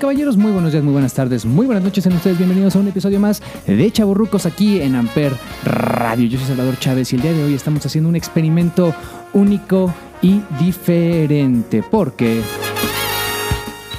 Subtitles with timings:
[0.00, 2.38] Caballeros, muy buenos días, muy buenas tardes, muy buenas noches en ustedes.
[2.38, 6.26] Bienvenidos a un episodio más de Chaburrucos aquí en Amper Radio.
[6.26, 8.94] Yo soy Salvador Chávez y el día de hoy estamos haciendo un experimento
[9.34, 9.92] único
[10.22, 12.40] y diferente porque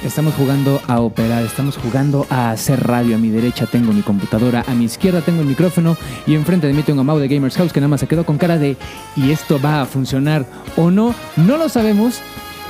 [0.04, 3.14] estamos jugando a operar, estamos jugando a hacer radio.
[3.14, 6.72] A mi derecha tengo mi computadora, a mi izquierda tengo el micrófono y enfrente de
[6.72, 8.76] mí tengo a Mau de Gamers House que nada más se quedó con cara de
[9.14, 11.14] ¿y esto va a funcionar o no?
[11.36, 12.20] No lo sabemos.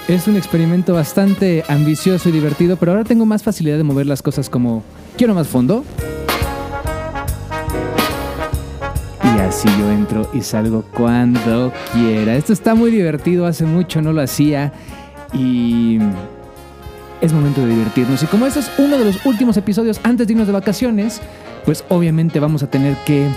[0.09, 4.21] Es un experimento bastante ambicioso y divertido, pero ahora tengo más facilidad de mover las
[4.21, 4.83] cosas como
[5.17, 5.85] quiero más fondo.
[9.25, 12.35] Y así yo entro y salgo cuando quiera.
[12.35, 14.73] Esto está muy divertido, hace mucho no lo hacía
[15.33, 15.99] y
[17.21, 18.23] es momento de divertirnos.
[18.25, 21.21] Y como este es uno de los últimos episodios antes de irnos de vacaciones,
[21.65, 23.29] pues obviamente vamos a tener que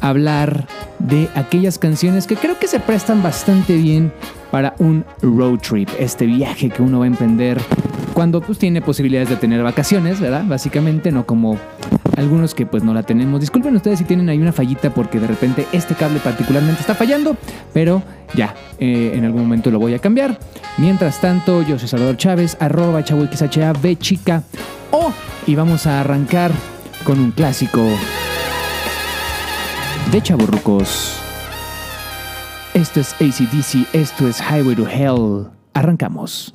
[0.00, 0.66] hablar
[0.98, 4.12] de aquellas canciones que creo que se prestan bastante bien
[4.50, 7.60] para un road trip, este viaje que uno va a emprender
[8.14, 10.44] cuando pues tiene posibilidades de tener vacaciones, ¿verdad?
[10.46, 11.58] Básicamente, no como
[12.16, 13.40] algunos que pues no la tenemos.
[13.40, 17.36] Disculpen ustedes si tienen ahí una fallita porque de repente este cable particularmente está fallando,
[17.72, 18.02] pero
[18.34, 20.38] ya, eh, en algún momento lo voy a cambiar.
[20.78, 24.42] Mientras tanto, yo soy Salvador Chávez, arroba chabuxhab chica
[24.90, 25.12] o
[25.46, 26.52] y vamos a arrancar
[27.04, 27.84] con un clásico
[30.10, 31.18] de Chaburrucos.
[32.74, 35.48] Esto es ACDC, esto es Highway to Hell.
[35.74, 36.54] Arrancamos.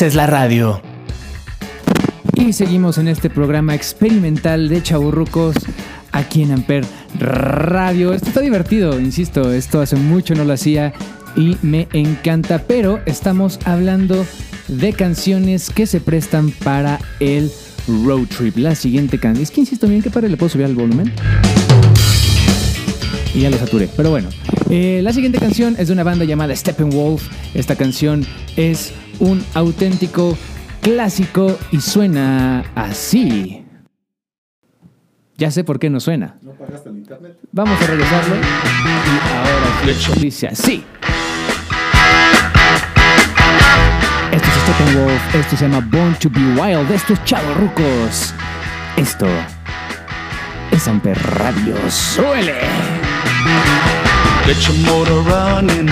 [0.00, 0.80] Haces la radio.
[2.32, 5.56] Y seguimos en este programa experimental de Chaburrucos
[6.10, 6.86] aquí en Amper
[7.18, 8.14] Radio.
[8.14, 10.94] Esto está divertido, insisto, esto hace mucho no lo hacía
[11.36, 14.24] y me encanta, pero estamos hablando
[14.68, 17.52] de canciones que se prestan para el
[17.86, 18.56] road trip.
[18.56, 19.42] La siguiente canción.
[19.42, 21.12] Es que insisto bien que para le puedo subir al volumen.
[23.34, 23.90] Y ya lo saturé.
[23.94, 24.30] Pero bueno,
[24.70, 27.28] eh, la siguiente canción es de una banda llamada Steppenwolf.
[27.52, 28.24] Esta canción
[28.56, 30.36] es un auténtico
[30.80, 33.64] clásico y suena así.
[35.36, 36.36] Ya sé por qué no suena.
[36.42, 37.38] ¿No pagaste el internet?
[37.52, 38.34] Vamos a regresarlo.
[38.34, 40.84] Y ahora sí, dice así.
[44.32, 45.34] Esto es Steppenwolf.
[45.34, 46.90] Esto se llama Born to be Wild.
[46.90, 48.34] Esto es Chavo Rucos.
[48.96, 49.26] Esto
[50.70, 51.74] es Amper Radio.
[51.88, 52.60] ¡Suele!
[54.46, 55.88] Get your motor running.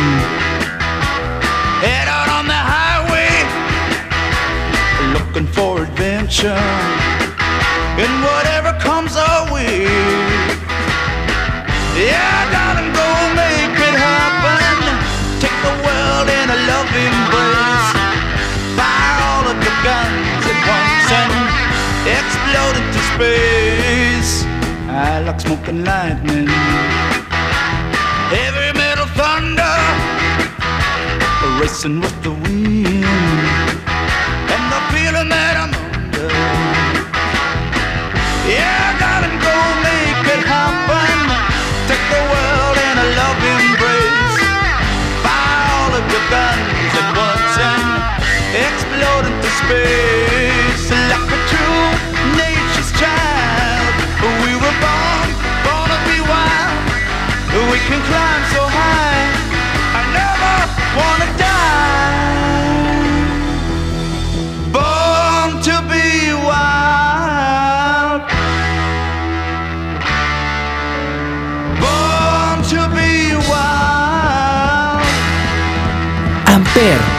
[5.38, 6.64] Looking for adventure.
[8.02, 9.84] And whatever comes our way.
[11.94, 13.08] Yeah, darling, go
[13.38, 14.82] make it happen.
[15.38, 17.90] Take the world in a loving embrace.
[18.74, 21.32] Fire all of your guns at once and
[22.18, 24.42] explode into space.
[24.90, 26.48] I like smoking lightning
[28.34, 29.78] heavy metal thunder
[31.60, 33.07] racing with the wind
[49.70, 51.84] like a true
[52.40, 53.92] nature's child.
[54.42, 55.28] We were born,
[55.64, 56.88] born to be wild.
[57.70, 59.28] We can climb so high.
[59.98, 60.54] I never
[60.98, 62.78] wanna die.
[64.72, 66.06] Born to be
[66.48, 68.20] wild.
[71.82, 73.12] Born to be
[73.50, 75.04] wild.
[76.46, 77.17] Amper.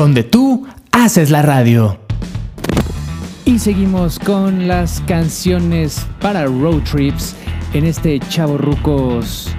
[0.00, 1.98] Donde tú haces la radio.
[3.44, 7.36] Y seguimos con las canciones para road trips
[7.74, 9.50] en este Chavo Rucos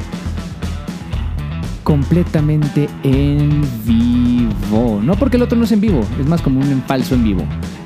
[1.83, 4.99] completamente en vivo.
[5.03, 7.43] No porque el otro no es en vivo, es más como un falso en vivo.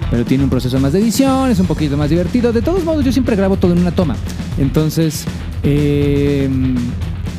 [0.10, 2.54] Pero tiene un proceso más de edición, es un poquito más divertido.
[2.54, 4.16] De todos modos, yo siempre grabo todo en una toma.
[4.58, 5.26] Entonces,
[5.62, 6.50] eh,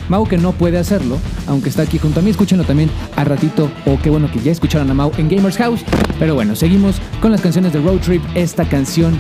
[0.09, 3.71] Mau que no puede hacerlo, aunque está aquí junto a mí, escúchenlo también a ratito,
[3.87, 5.85] o qué bueno que ya escucharon a Mau en Gamers House.
[6.19, 8.23] Pero bueno, seguimos con las canciones de Road Trip.
[8.35, 9.19] Esta canción,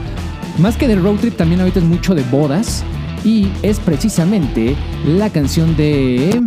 [0.58, 2.84] más que de Road Trip, también ahorita es mucho de bodas.
[3.24, 6.40] Y es precisamente la canción de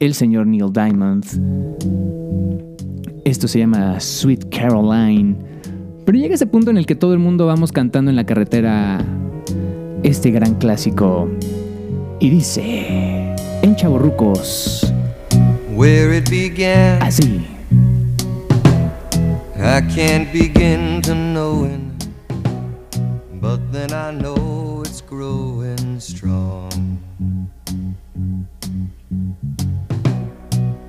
[0.00, 1.24] el señor Neil Diamond.
[3.24, 5.36] Esto se llama Sweet Caroline.
[6.04, 9.04] Pero llega ese punto en el que todo el mundo vamos cantando en la carretera
[10.02, 11.28] este gran clásico
[12.18, 13.29] y dice,
[13.62, 14.92] en Chaborrucos,
[15.74, 17.46] Where it began, así.
[19.56, 21.96] I can't begin to knowing,
[23.40, 26.98] but then I know it's growing strong.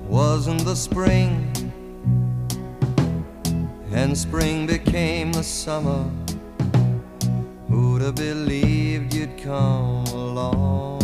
[0.08, 1.52] Wasn't the spring,
[3.92, 6.04] and spring became the summer.
[7.68, 11.01] Who'd have believed you'd come along?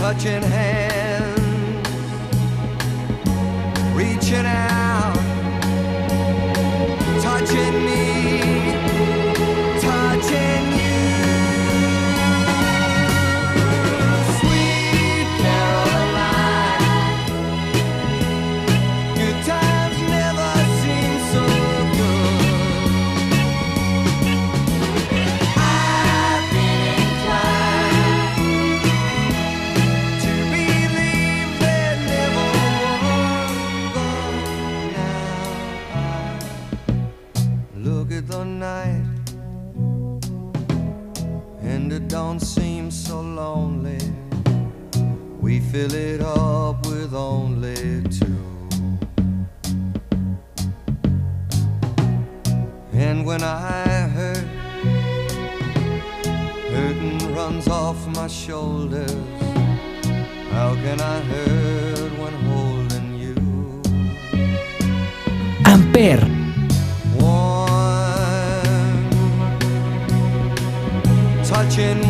[0.00, 1.86] Touching hands,
[3.92, 5.14] reaching out,
[7.20, 8.59] touching me,
[45.70, 48.40] fill it up with only two.
[52.92, 54.44] And when I hurt,
[56.72, 59.12] hurting runs off my shoulders.
[60.50, 63.36] How can I hurt when holding you?
[65.72, 66.20] Amper,
[67.20, 68.98] Warm,
[71.44, 72.09] touching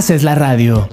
[0.00, 0.88] haces la radio.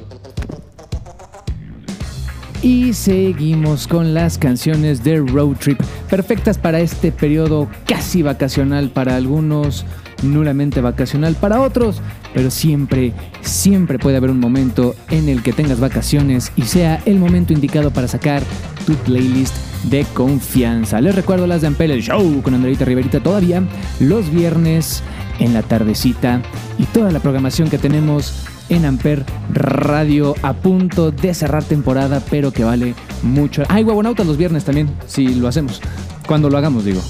[2.61, 9.15] Y seguimos con las canciones de Road Trip, perfectas para este periodo casi vacacional para
[9.15, 9.85] algunos,
[10.23, 12.01] nulamente vacacional para otros,
[12.33, 17.17] pero siempre, siempre puede haber un momento en el que tengas vacaciones y sea el
[17.17, 18.43] momento indicado para sacar
[18.85, 20.99] tu playlist de confianza.
[20.99, 23.63] Les recuerdo las de Ampel, el show con Andreita Riverita todavía
[24.01, 25.01] los viernes
[25.39, 26.41] en la tardecita
[26.77, 28.33] y toda la programación que tenemos
[28.69, 32.93] en Amper Radio a punto de cerrar temporada, pero que vale
[33.23, 33.63] mucho.
[33.69, 35.81] Ay, huevonautas los viernes también, si lo hacemos.
[36.27, 37.01] Cuando lo hagamos, digo.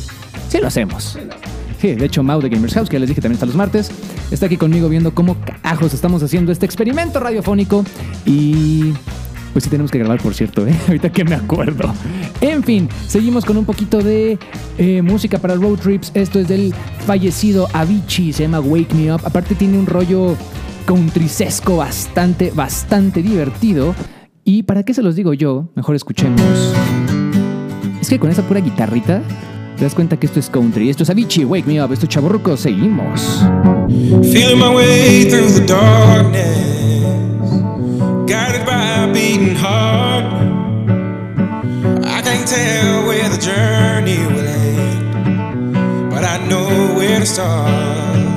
[0.49, 1.17] Sí lo hacemos.
[1.81, 3.91] Sí, de hecho, Mau de Gamers House, que ya les dije también está los martes,
[4.31, 7.85] está aquí conmigo viendo cómo carajos estamos haciendo este experimento radiofónico.
[8.25, 8.93] Y
[9.53, 10.75] pues sí tenemos que grabar, por cierto, ¿eh?
[10.87, 11.93] ahorita que me acuerdo.
[12.41, 14.39] En fin, seguimos con un poquito de
[14.77, 16.11] eh, música para road trips.
[16.13, 16.73] Esto es del
[17.05, 19.21] fallecido Avicii, se llama Wake Me Up.
[19.23, 20.35] Aparte tiene un rollo
[20.87, 23.93] countrysesco bastante, bastante divertido.
[24.45, 25.67] ¿Y para qué se los digo yo?
[25.75, 26.41] Mejor escuchemos.
[28.01, 29.21] Es que con esa pura guitarrita
[29.75, 30.89] te das cuenta que esto es country.
[30.89, 31.91] Esto es Avicii, Wake Me Up.
[31.91, 32.55] Esto es Chaborruco.
[32.55, 33.45] Seguimos.
[34.31, 37.43] Feeling my way through the darkness,
[38.25, 40.25] guided by a beating heart.
[42.05, 48.36] I can't tell where the journey will end, but I know where to start.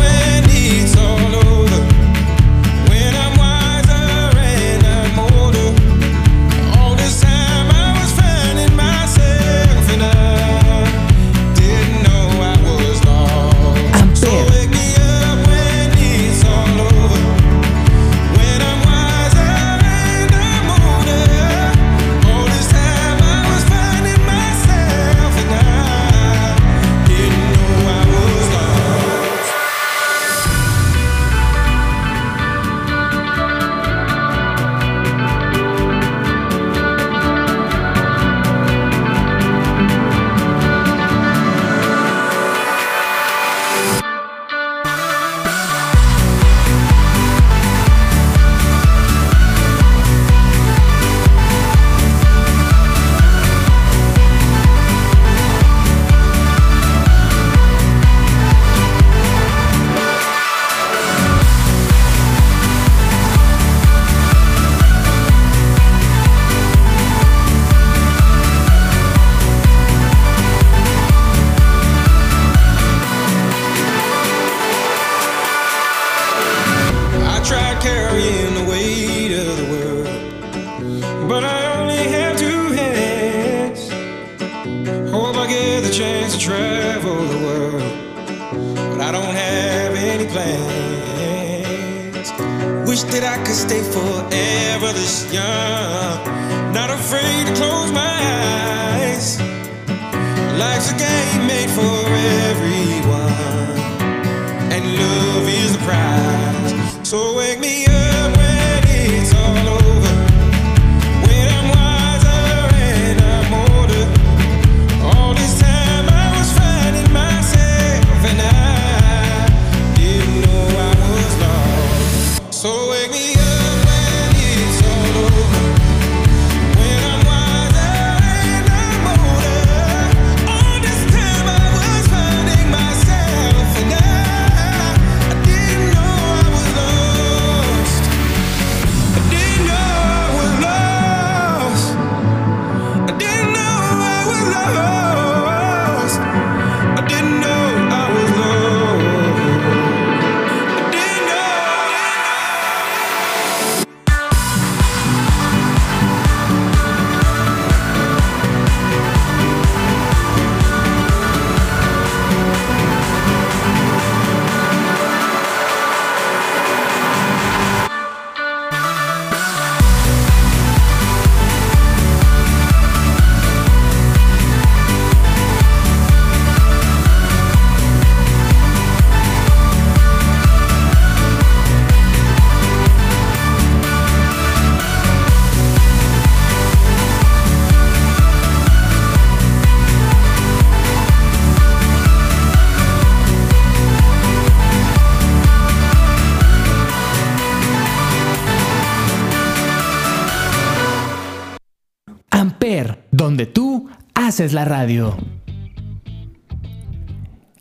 [202.61, 205.17] Amper, donde tú haces la radio.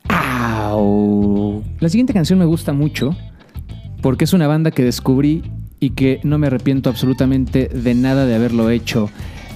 [0.09, 1.63] Au.
[1.81, 3.17] La siguiente canción me gusta mucho
[4.03, 5.43] porque es una banda que descubrí
[5.79, 9.09] y que no me arrepiento absolutamente de nada de haberlo hecho.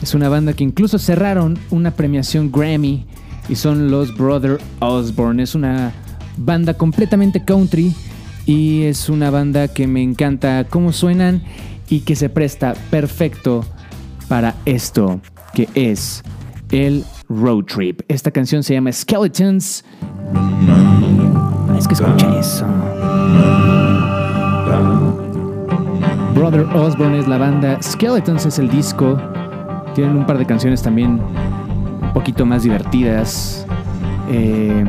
[0.03, 3.05] Es una banda que incluso cerraron una premiación Grammy
[3.51, 5.43] y son los Brother Osborne.
[5.43, 5.93] Es una
[6.39, 7.95] banda completamente country
[8.47, 11.43] y es una banda que me encanta cómo suenan
[11.91, 13.67] y que se presta perfecto
[14.27, 15.21] para esto
[15.55, 16.23] que es
[16.71, 18.03] el road trip.
[18.09, 19.85] Esta canción se llama Skeletons.
[21.79, 22.67] Es que escucha eso.
[26.35, 29.17] Brother Osborne es la banda, Skeletons es el disco.
[29.95, 31.21] Tienen un par de canciones también
[32.03, 33.65] un poquito más divertidas.
[34.29, 34.85] Eh,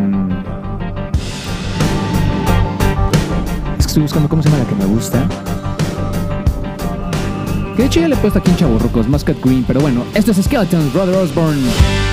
[3.78, 5.28] es que estoy buscando cómo se llama la que me gusta.
[7.76, 10.32] Que de hecho ya le he puesto aquí en Chaburrucos, Muscat Green, pero bueno, esto
[10.32, 12.05] es Skeletons, Brother Osborne.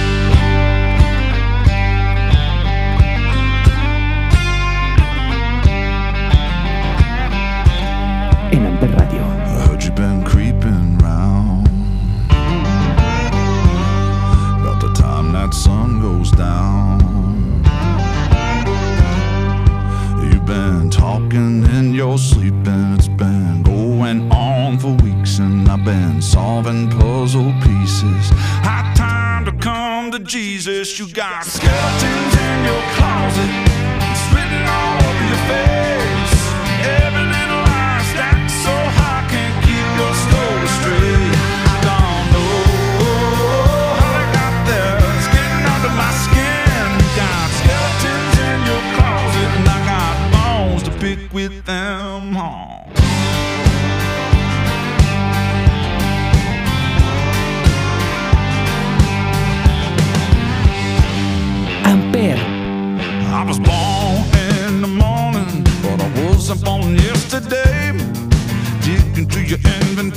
[26.73, 28.31] Solving puzzle pieces.
[28.65, 30.99] High time to come to Jesus.
[30.99, 33.72] You got skeletons in your closet,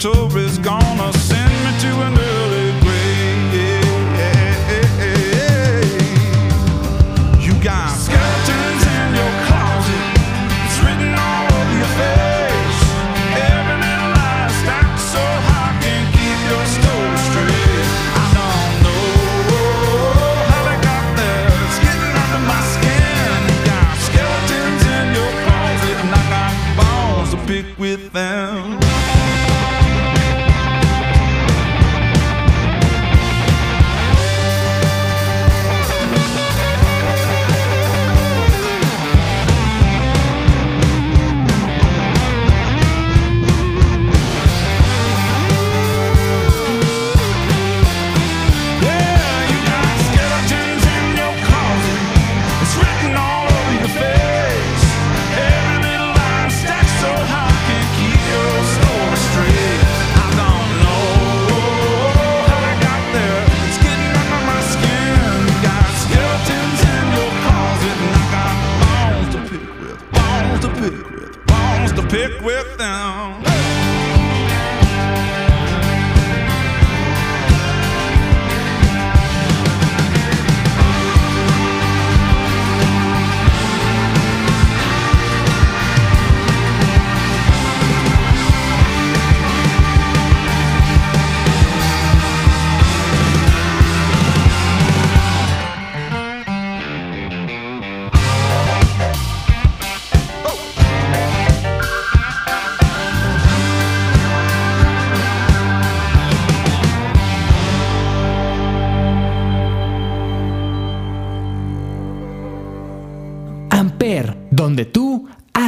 [0.05, 1.14] inventory's gonna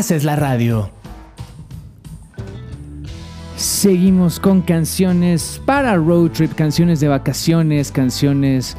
[0.08, 0.89] haces la radio.
[3.58, 8.78] Seguimos con canciones para road trip, canciones de vacaciones, canciones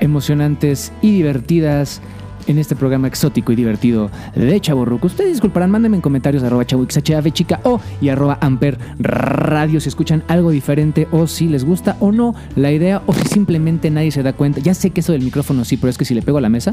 [0.00, 2.00] emocionantes y divertidas
[2.46, 5.08] en este programa exótico y divertido de Chaborruco.
[5.08, 10.24] Ustedes disculparán, mándenme en comentarios arroba chabuixhf chica o y arroba amper radio si escuchan
[10.28, 14.22] algo diferente o si les gusta o no la idea o si simplemente nadie se
[14.22, 14.60] da cuenta.
[14.60, 16.48] Ya sé que eso del micrófono sí, pero es que si le pego a la
[16.48, 16.72] mesa,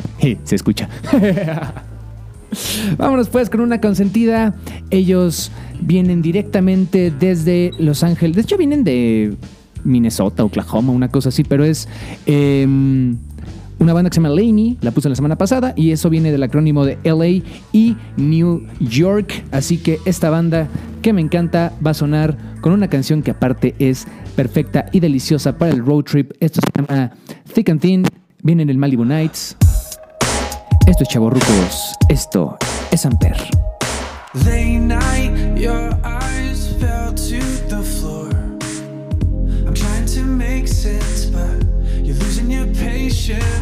[0.44, 0.90] se escucha.
[2.98, 4.54] Vámonos pues con una consentida.
[4.90, 8.36] Ellos vienen directamente desde Los Ángeles.
[8.36, 9.34] De hecho, vienen de
[9.84, 11.88] Minnesota, Oklahoma, una cosa así, pero es
[12.26, 12.66] eh,
[13.78, 14.78] una banda que se llama Laney.
[14.80, 19.44] La puse la semana pasada y eso viene del acrónimo de LA y New York.
[19.50, 20.68] Así que esta banda
[21.02, 25.56] que me encanta va a sonar con una canción que aparte es perfecta y deliciosa
[25.56, 26.32] para el road trip.
[26.40, 27.12] Esto se llama
[27.52, 28.04] Thick and Thin.
[28.42, 29.56] Viene en el Malibu Nights.
[30.90, 31.94] Esto es Chaborrucos.
[32.08, 32.58] Esto
[32.90, 33.36] es Amper.
[34.34, 38.28] Night, your eyes fell to the floor.
[39.64, 41.64] I'm trying to make sense, but
[42.02, 43.59] you're losing your patience.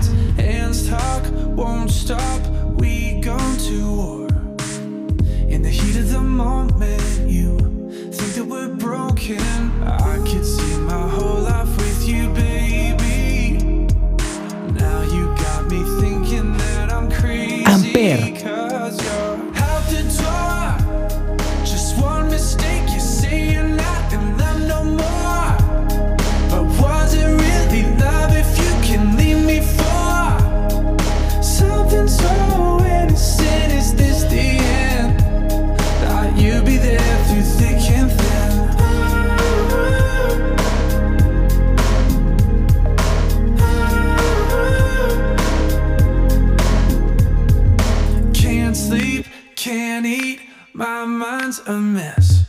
[50.79, 52.45] My mind's a mess.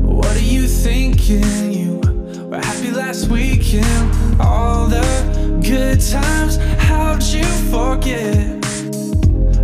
[0.00, 1.70] What are you thinking?
[1.70, 2.00] You
[2.50, 4.40] were happy last weekend.
[4.40, 5.06] All the
[5.62, 8.34] good times, how'd you forget?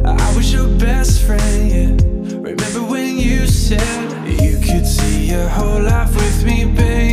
[0.04, 2.38] I was your best friend, yeah.
[2.38, 7.07] Remember when you said you could see your whole life with me, baby?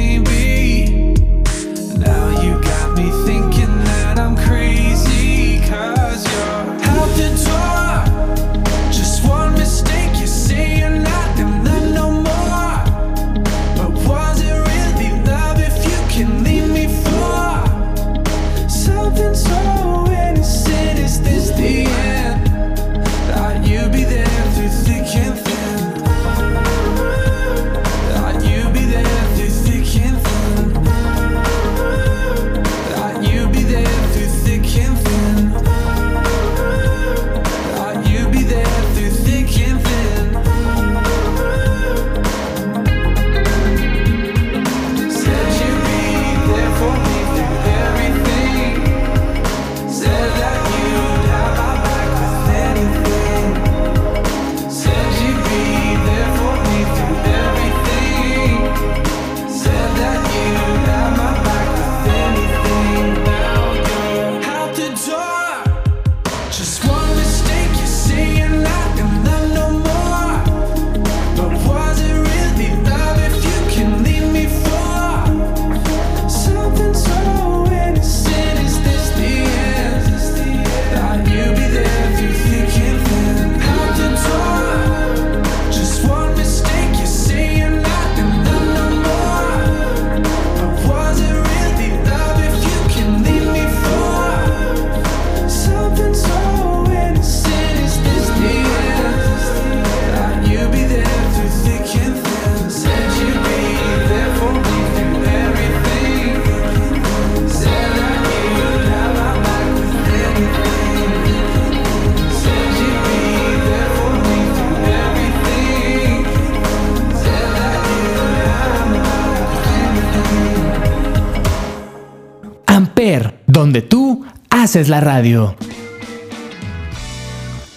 [124.76, 125.56] Haces la radio.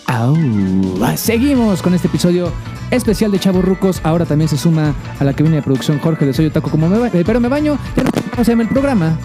[0.06, 0.36] Au.
[1.00, 2.52] Ah, Seguimos con este episodio
[2.90, 4.00] especial de Chavos Rucos.
[4.02, 6.88] Ahora también se suma a la que viene de producción Jorge de Soy Otaku como
[6.88, 7.78] me ba- eh, pero me baño.
[7.96, 8.10] Ya no
[8.44, 9.16] se llama el programa.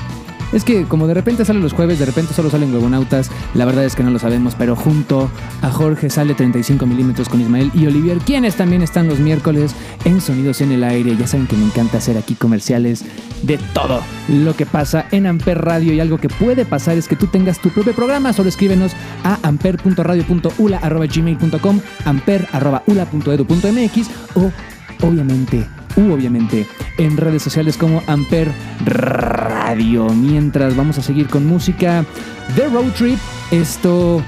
[0.51, 3.85] Es que como de repente sale los jueves, de repente solo salen huevonautas, la verdad
[3.85, 5.27] es que no lo sabemos, pero junto
[5.63, 9.73] a Jorge sale 35 milímetros con Ismael y Olivier, quienes también están los miércoles
[10.05, 11.17] en Sonidos en el Aire.
[11.17, 13.03] Ya saben que me encanta hacer aquí comerciales
[13.43, 17.15] de todo lo que pasa en Amper Radio y algo que puede pasar es que
[17.15, 18.33] tú tengas tu propio programa.
[18.33, 24.51] Solo escríbenos a amper.radio.ula.gmail.com, amper.ula.edu.mx o
[25.05, 26.65] obviamente, u obviamente,
[26.97, 28.51] en redes sociales como Amper
[28.85, 30.09] Radio.
[30.09, 32.03] Mientras vamos a seguir con música
[32.55, 33.19] The Road Trip,
[33.51, 34.23] esto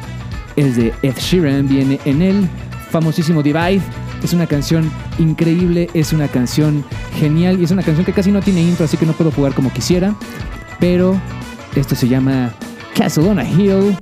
[0.56, 2.47] es de Ed Sheeran, viene en el
[2.91, 3.82] famosísimo Divide.
[4.23, 6.84] Es una canción increíble, es una canción
[7.15, 9.54] genial y es una canción que casi no tiene intro, así que no puedo jugar
[9.54, 10.15] como quisiera.
[10.80, 11.19] Pero
[11.75, 12.54] esto se llama
[12.95, 13.97] Castle on a Hill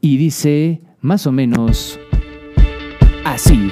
[0.00, 1.98] y dice más o menos
[3.24, 3.70] así.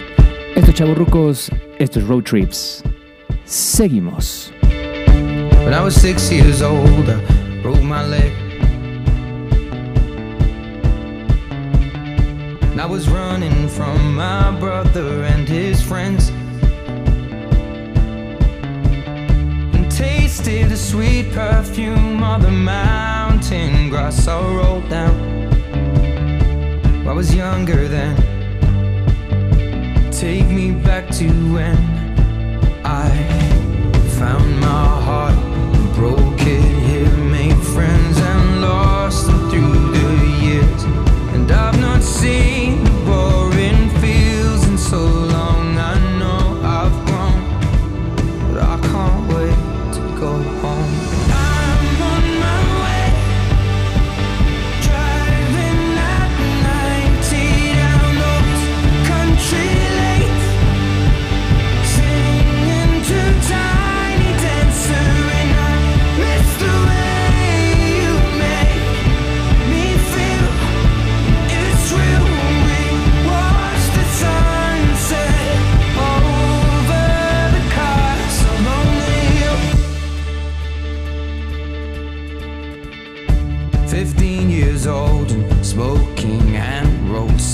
[0.54, 2.82] Estos chavorrucos, estos road trips.
[3.44, 4.52] Seguimos.
[5.64, 7.06] When I was six years old,
[7.62, 8.41] broke my leg.
[12.82, 16.30] I was running from my brother and his friends.
[19.72, 25.14] And tasted the sweet perfume of the mountain grass I rolled down.
[27.06, 28.16] I was younger then.
[30.10, 31.78] Take me back to when
[32.84, 33.08] I
[34.18, 35.36] found my heart,
[42.02, 42.91] sim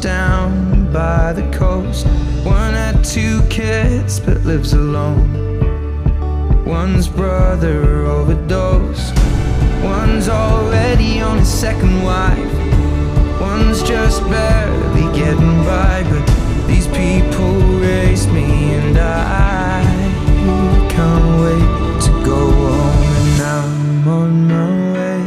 [0.00, 2.06] Down by the coast.
[2.44, 6.64] One had two kids but lives alone.
[6.64, 9.12] One's brother overdosed.
[9.82, 12.52] One's already on his second wife.
[13.40, 16.04] One's just barely getting by.
[16.08, 16.24] But
[16.68, 19.82] these people raise me and I
[20.90, 23.04] can't wait to go home.
[23.20, 25.24] And I'm on my way.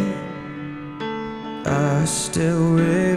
[1.66, 3.11] I still remember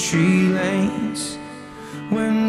[0.00, 1.36] country lanes.
[2.08, 2.39] When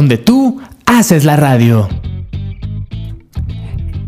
[0.00, 1.86] donde tú haces la radio.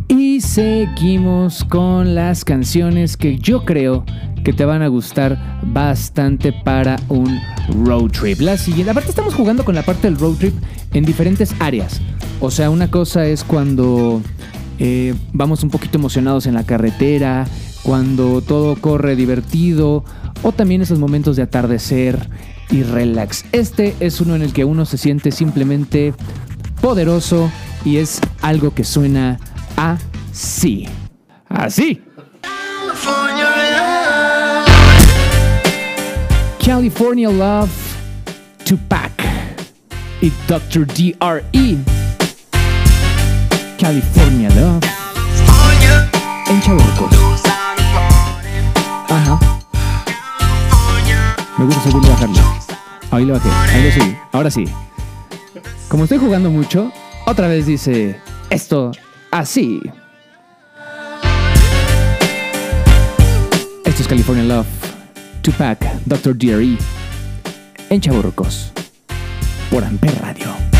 [0.08, 4.06] Y seguimos con las canciones que yo creo
[4.42, 7.38] que te van a gustar bastante para un
[7.84, 8.40] road trip.
[8.40, 10.54] La siguiente, aparte estamos jugando con la parte del road trip
[10.94, 12.00] en diferentes áreas.
[12.40, 14.22] O sea, una cosa es cuando
[14.78, 17.46] eh, vamos un poquito emocionados en la carretera,
[17.82, 20.04] cuando todo corre divertido,
[20.42, 22.30] o también esos momentos de atardecer,
[22.70, 23.44] y relax.
[23.52, 26.14] Este es uno en el que uno se siente simplemente
[26.80, 27.50] poderoso
[27.84, 29.38] y es algo que suena
[29.76, 30.88] así.
[31.48, 32.02] Así.
[32.42, 34.68] California Love,
[36.64, 37.70] California Love
[38.64, 39.12] Tupac
[40.20, 40.86] y Dr.
[40.86, 41.78] DRE.
[43.78, 44.84] California Love.
[46.48, 47.08] En Chaburco.
[49.08, 49.61] Ajá.
[51.58, 52.40] Me gusta subirlo y bajarlo.
[53.10, 54.16] Ahí lo bajé, ahí lo subí.
[54.32, 54.64] Ahora sí.
[55.88, 56.90] Como estoy jugando mucho,
[57.26, 58.92] otra vez dice esto
[59.30, 59.80] así.
[63.84, 64.66] Esto es California Love,
[65.42, 66.36] Tupac, Dr.
[66.38, 66.78] DRE,
[67.90, 68.72] en Chaburrucos,
[69.70, 70.71] por Amper Radio.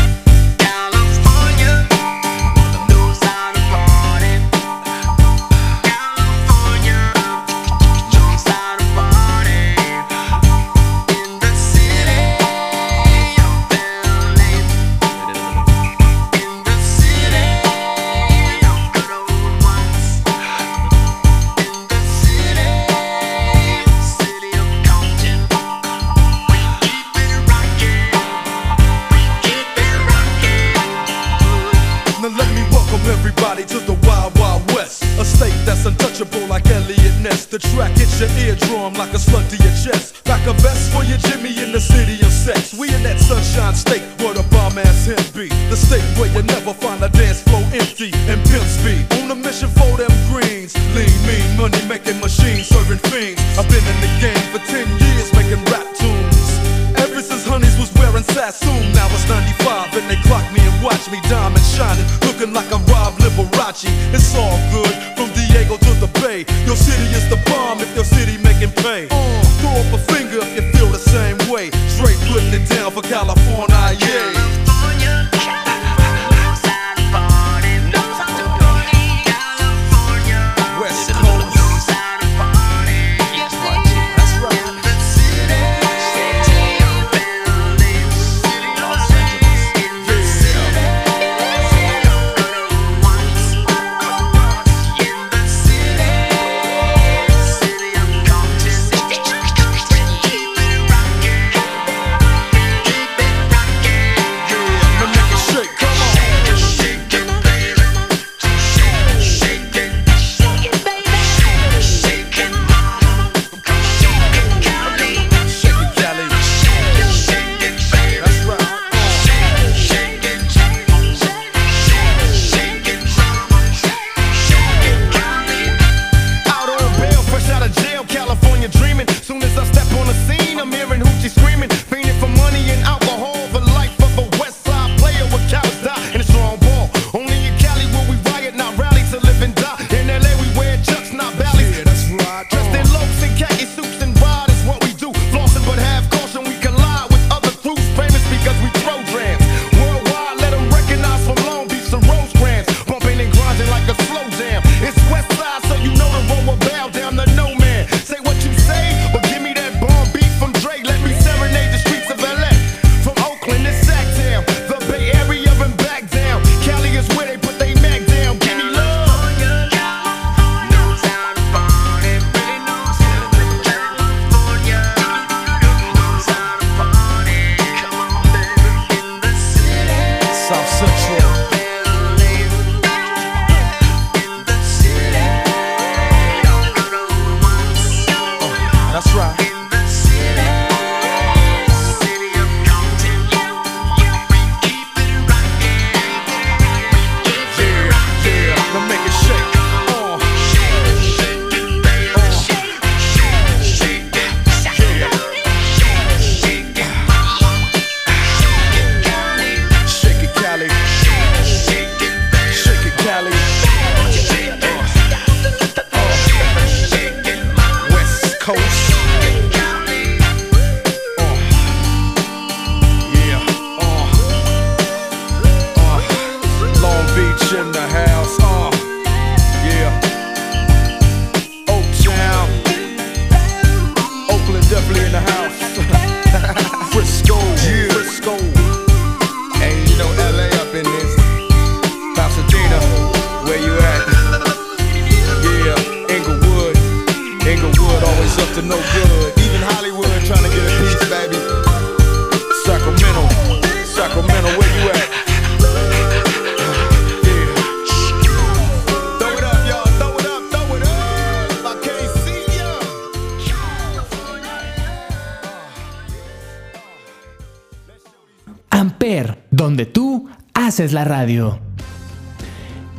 [270.93, 271.59] La radio.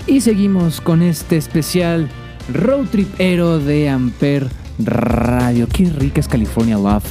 [0.07, 2.09] Y seguimos con este especial
[2.53, 5.69] road tripero de Amper Radio.
[5.69, 7.05] Qué rica es California Love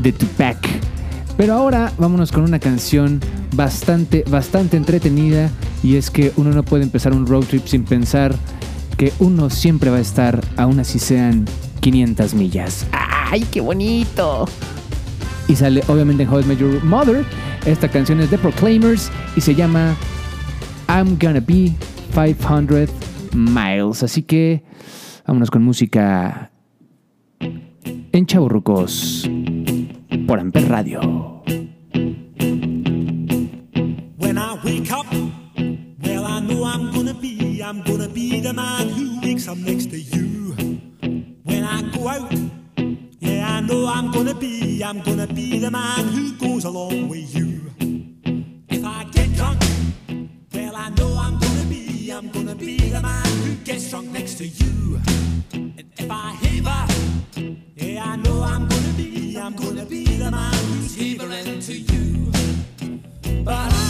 [0.00, 0.58] de Tupac.
[1.36, 3.20] Pero ahora vámonos con una canción
[3.54, 5.50] bastante, bastante entretenida.
[5.82, 8.34] Y es que uno no puede empezar un road trip sin pensar
[8.96, 11.46] que uno siempre va a estar, aún así sean
[11.80, 12.86] 500 millas.
[12.92, 14.46] ¡Ay, qué bonito!
[15.48, 17.24] Y sale obviamente en How I Met Your Mother.
[17.64, 19.96] Esta canción es de Proclaimers y se llama
[20.88, 21.74] I'm Gonna Be
[22.14, 22.88] 500
[23.34, 24.02] Miles.
[24.02, 24.62] Así que
[25.26, 26.50] vámonos con música
[27.40, 29.28] en Chaburrucos
[30.26, 31.42] por Amper Radio.
[34.18, 35.06] When I wake up,
[36.02, 39.90] well, I know I'm gonna be, I'm gonna be the man who wakes up next
[39.90, 40.54] to you.
[41.44, 42.32] When I go out,
[43.20, 47.34] yeah, I know I'm gonna be, I'm gonna be the man who goes along with
[47.34, 47.45] you.
[53.66, 55.00] Who drunk next to you.
[55.52, 56.86] And if I haver,
[57.74, 62.30] yeah, I know I'm gonna be, I'm gonna be the man who's havering to you.
[63.44, 63.85] But I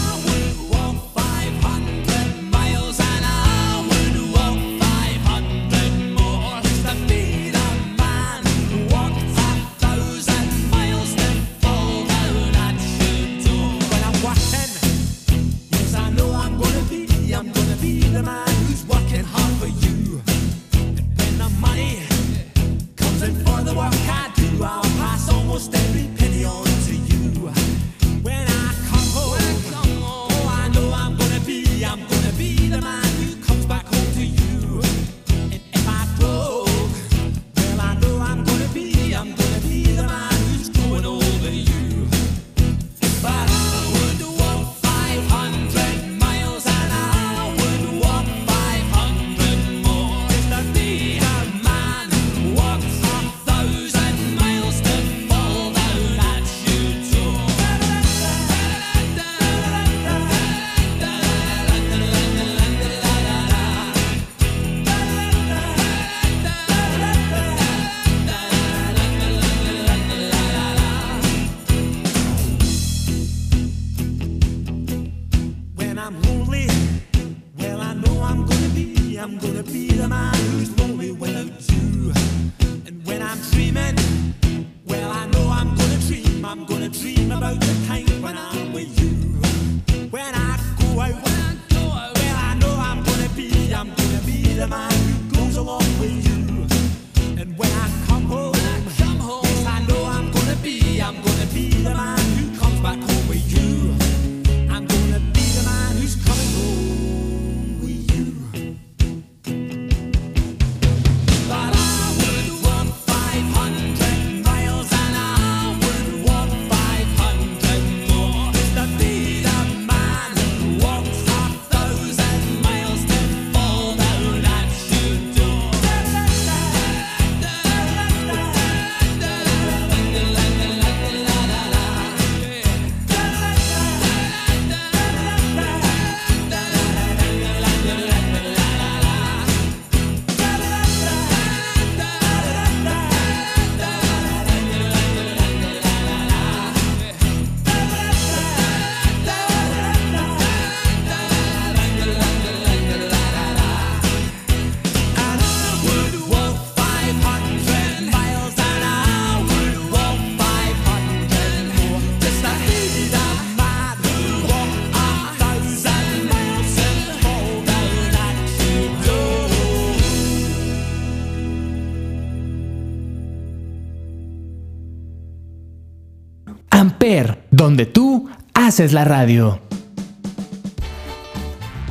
[177.76, 179.60] donde tú haces la radio.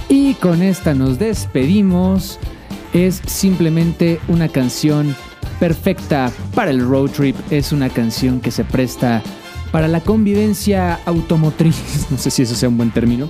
[0.09, 2.39] Y con esta nos despedimos.
[2.91, 5.15] Es simplemente una canción
[5.59, 7.35] perfecta para el road trip.
[7.51, 9.21] Es una canción que se presta
[9.71, 12.07] para la convivencia automotriz.
[12.09, 13.29] No sé si eso sea un buen término.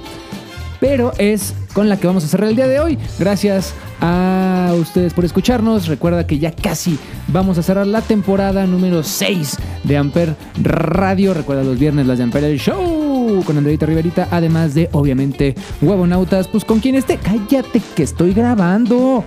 [0.79, 2.97] Pero es con la que vamos a cerrar el día de hoy.
[3.19, 4.44] Gracias a
[4.75, 5.87] ustedes por escucharnos.
[5.87, 6.97] Recuerda que ya casi
[7.27, 11.33] vamos a cerrar la temporada número 6 de Amper Radio.
[11.33, 14.27] Recuerda los viernes las de Amper el Show con Andreita Riverita.
[14.31, 16.47] Además de, obviamente, Huevonautas.
[16.47, 17.17] Pues con quien esté.
[17.17, 19.23] Cállate que estoy grabando.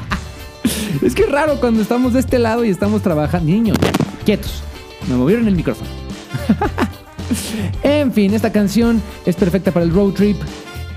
[1.02, 3.50] es que es raro cuando estamos de este lado y estamos trabajando.
[3.50, 3.78] Niños,
[4.24, 4.62] quietos.
[5.08, 5.90] Me movieron el micrófono.
[7.82, 10.36] En fin, esta canción es perfecta para el road trip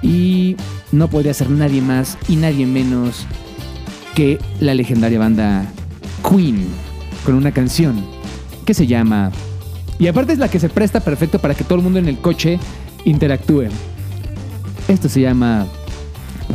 [0.02, 0.56] y
[0.91, 3.26] no podría ser nadie más y nadie menos
[4.16, 5.66] que la legendaria banda
[6.28, 6.68] Queen
[7.26, 8.06] con una canción
[8.66, 9.32] que se llama
[10.00, 12.20] y aparte es la que se presta perfecto para que todo el mundo en el
[12.20, 12.58] coche
[13.04, 13.68] interactúe.
[14.88, 15.68] Esto se llama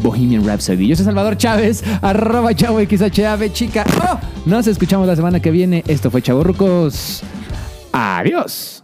[0.03, 0.89] Bohemian Rhapsody.
[0.89, 3.85] Yo soy Salvador Chávez, arroba chavo XHAV, chica.
[4.03, 4.19] ¡Oh!
[4.47, 5.85] Nos escuchamos la semana que viene.
[5.87, 7.23] Esto fue Chavorrucos.
[7.93, 8.84] Adiós.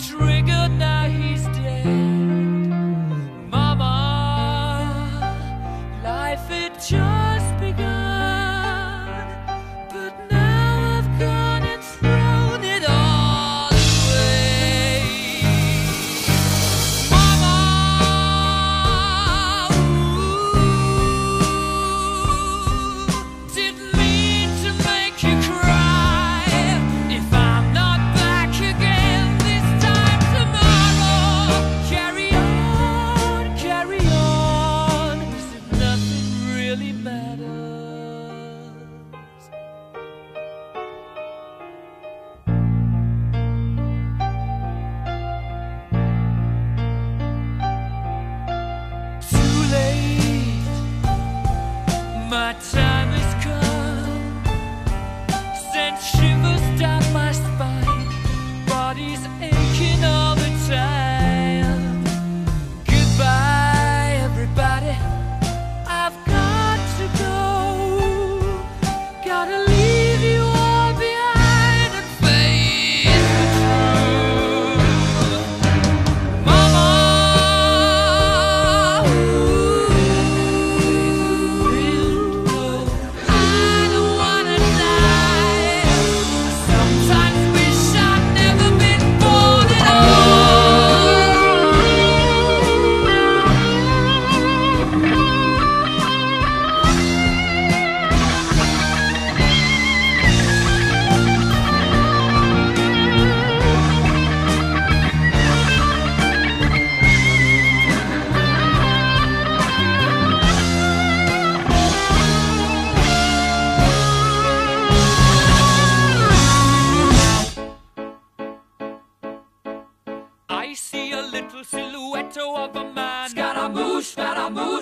[0.00, 1.29] triggered now